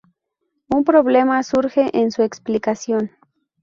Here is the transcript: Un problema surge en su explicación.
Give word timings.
Un 0.67 0.83
problema 0.83 1.43
surge 1.43 1.91
en 1.95 2.09
su 2.09 2.23
explicación. 2.23 3.11